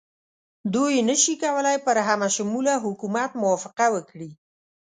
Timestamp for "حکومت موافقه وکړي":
2.85-4.31